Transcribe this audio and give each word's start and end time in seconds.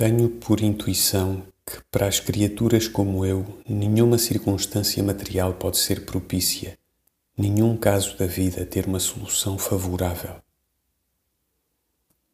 Tenho 0.00 0.30
por 0.30 0.62
intuição 0.62 1.42
que, 1.66 1.78
para 1.90 2.06
as 2.06 2.18
criaturas 2.18 2.88
como 2.88 3.22
eu, 3.26 3.60
nenhuma 3.68 4.16
circunstância 4.16 5.02
material 5.02 5.52
pode 5.52 5.76
ser 5.76 6.06
propícia, 6.06 6.78
nenhum 7.36 7.76
caso 7.76 8.16
da 8.16 8.24
vida 8.24 8.64
ter 8.64 8.86
uma 8.86 8.98
solução 8.98 9.58
favorável. 9.58 10.36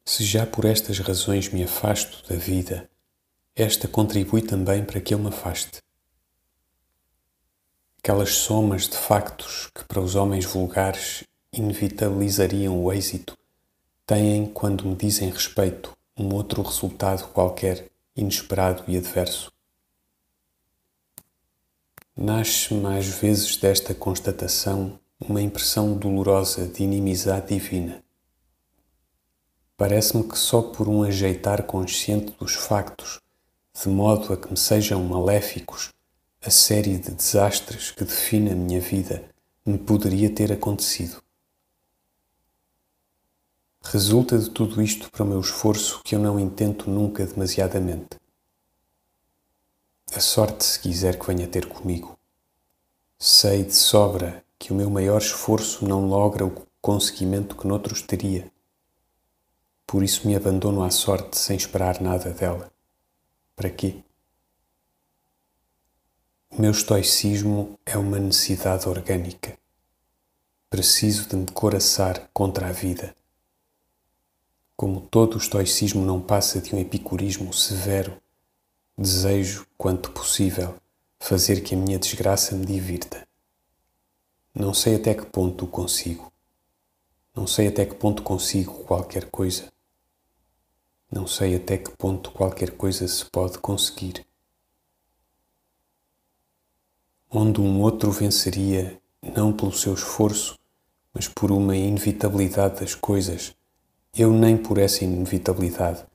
Se 0.04 0.22
já 0.22 0.46
por 0.46 0.64
estas 0.64 1.00
razões 1.00 1.48
me 1.48 1.64
afasto 1.64 2.22
da 2.32 2.36
vida, 2.36 2.88
esta 3.56 3.88
contribui 3.88 4.42
também 4.42 4.84
para 4.84 5.00
que 5.00 5.12
eu 5.12 5.18
me 5.18 5.30
afaste. 5.30 5.82
Aquelas 7.98 8.32
somas 8.32 8.88
de 8.88 8.96
factos 8.96 9.72
que 9.74 9.84
para 9.86 10.00
os 10.00 10.14
homens 10.14 10.44
vulgares 10.44 11.24
inevitabilizariam 11.52 12.80
o 12.80 12.92
êxito, 12.92 13.36
têm, 14.06 14.46
quando 14.46 14.86
me 14.86 14.94
dizem 14.94 15.30
respeito, 15.30 15.95
um 16.16 16.34
outro 16.34 16.62
resultado 16.62 17.28
qualquer, 17.28 17.90
inesperado 18.16 18.82
e 18.88 18.96
adverso. 18.96 19.52
Nasce-me 22.16 22.96
às 22.96 23.06
vezes 23.06 23.56
desta 23.58 23.94
constatação 23.94 24.98
uma 25.20 25.42
impressão 25.42 25.94
dolorosa 25.94 26.66
de 26.66 26.82
inimizade 26.82 27.48
divina. 27.48 28.02
Parece-me 29.76 30.24
que 30.26 30.38
só 30.38 30.62
por 30.62 30.88
um 30.88 31.02
ajeitar 31.02 31.64
consciente 31.64 32.34
dos 32.38 32.54
factos, 32.54 33.20
de 33.78 33.88
modo 33.90 34.32
a 34.32 34.36
que 34.38 34.50
me 34.50 34.56
sejam 34.56 35.04
maléficos, 35.04 35.92
a 36.42 36.48
série 36.48 36.96
de 36.96 37.10
desastres 37.10 37.90
que 37.90 38.04
define 38.04 38.52
a 38.52 38.54
minha 38.54 38.80
vida 38.80 39.28
me 39.66 39.76
poderia 39.76 40.30
ter 40.30 40.50
acontecido. 40.50 41.25
Resulta 43.92 44.36
de 44.36 44.50
tudo 44.50 44.82
isto 44.82 45.08
para 45.12 45.22
o 45.22 45.26
meu 45.26 45.40
esforço 45.40 46.00
que 46.02 46.16
eu 46.16 46.18
não 46.18 46.40
intento 46.40 46.90
nunca 46.90 47.24
demasiadamente. 47.24 48.18
A 50.12 50.18
sorte, 50.18 50.64
se 50.64 50.80
quiser 50.80 51.16
que 51.16 51.26
venha 51.26 51.46
ter 51.46 51.66
comigo. 51.66 52.18
Sei 53.16 53.62
de 53.62 53.74
sobra 53.74 54.44
que 54.58 54.72
o 54.72 54.74
meu 54.74 54.90
maior 54.90 55.18
esforço 55.18 55.86
não 55.86 56.04
logra 56.08 56.44
o 56.44 56.66
conseguimento 56.80 57.54
que 57.54 57.68
noutros 57.68 58.02
teria. 58.02 58.50
Por 59.86 60.02
isso 60.02 60.26
me 60.26 60.34
abandono 60.34 60.82
à 60.82 60.90
sorte 60.90 61.38
sem 61.38 61.56
esperar 61.56 62.00
nada 62.00 62.30
dela. 62.30 62.72
Para 63.54 63.70
quê? 63.70 64.02
O 66.50 66.60
meu 66.60 66.72
estoicismo 66.72 67.78
é 67.86 67.96
uma 67.96 68.18
necessidade 68.18 68.88
orgânica. 68.88 69.56
Preciso 70.68 71.28
de 71.28 71.36
me 71.36 71.46
coraçar 71.46 72.28
contra 72.32 72.66
a 72.66 72.72
vida 72.72 73.14
como 74.76 75.00
todo 75.00 75.36
o 75.36 75.38
estoicismo 75.38 76.04
não 76.04 76.20
passa 76.20 76.60
de 76.60 76.74
um 76.74 76.78
epicurismo 76.78 77.52
severo, 77.52 78.20
desejo, 78.96 79.66
quanto 79.78 80.12
possível, 80.12 80.74
fazer 81.18 81.62
que 81.62 81.74
a 81.74 81.78
minha 81.78 81.98
desgraça 81.98 82.54
me 82.54 82.66
divirta. 82.66 83.26
Não 84.54 84.74
sei 84.74 84.96
até 84.96 85.14
que 85.14 85.24
ponto 85.24 85.64
o 85.64 85.68
consigo. 85.68 86.30
Não 87.34 87.46
sei 87.46 87.68
até 87.68 87.86
que 87.86 87.94
ponto 87.94 88.22
consigo 88.22 88.84
qualquer 88.84 89.30
coisa. 89.30 89.72
Não 91.10 91.26
sei 91.26 91.56
até 91.56 91.78
que 91.78 91.90
ponto 91.96 92.30
qualquer 92.30 92.72
coisa 92.72 93.08
se 93.08 93.24
pode 93.24 93.58
conseguir. 93.58 94.26
Onde 97.30 97.62
um 97.62 97.80
outro 97.80 98.10
venceria, 98.10 99.00
não 99.34 99.54
pelo 99.54 99.72
seu 99.72 99.94
esforço, 99.94 100.58
mas 101.14 101.28
por 101.28 101.50
uma 101.50 101.74
inevitabilidade 101.74 102.80
das 102.80 102.94
coisas 102.94 103.55
eu 104.18 104.32
nem 104.32 104.56
por 104.56 104.78
essa 104.78 105.04
inevitabilidade, 105.04 106.06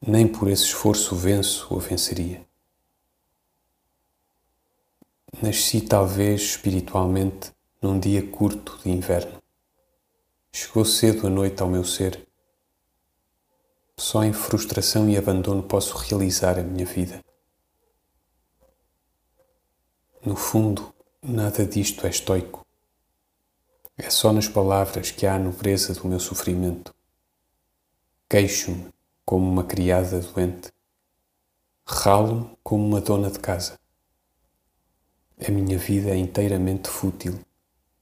nem 0.00 0.26
por 0.26 0.48
esse 0.48 0.64
esforço 0.64 1.14
venço 1.14 1.66
ou 1.70 1.78
venceria. 1.78 2.44
Nasci 5.42 5.80
talvez 5.82 6.40
espiritualmente 6.42 7.52
num 7.80 7.98
dia 7.98 8.26
curto 8.26 8.78
de 8.82 8.90
inverno. 8.90 9.42
Chegou 10.50 10.84
cedo 10.84 11.26
a 11.26 11.30
noite 11.30 11.60
ao 11.62 11.68
meu 11.68 11.84
ser. 11.84 12.26
Só 13.98 14.24
em 14.24 14.32
frustração 14.32 15.08
e 15.08 15.16
abandono 15.16 15.62
posso 15.62 15.96
realizar 15.96 16.58
a 16.58 16.62
minha 16.62 16.86
vida. 16.86 17.22
No 20.24 20.36
fundo, 20.36 20.94
nada 21.22 21.66
disto 21.66 22.06
é 22.06 22.10
estoico. 22.10 22.64
É 23.98 24.08
só 24.08 24.32
nas 24.32 24.48
palavras 24.48 25.10
que 25.10 25.26
há 25.26 25.34
a 25.34 25.38
nobreza 25.38 25.92
do 25.94 26.06
meu 26.06 26.20
sofrimento. 26.20 26.94
Queixo-me 28.32 28.86
como 29.26 29.46
uma 29.46 29.62
criada 29.62 30.18
doente. 30.18 30.72
Ralo-me 31.86 32.56
como 32.62 32.82
uma 32.82 32.98
dona 32.98 33.30
de 33.30 33.38
casa. 33.38 33.78
A 35.46 35.50
minha 35.50 35.76
vida 35.76 36.12
é 36.12 36.16
inteiramente 36.16 36.88
fútil 36.88 37.38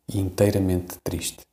e 0.08 0.20
inteiramente 0.20 0.96
triste. 1.02 1.44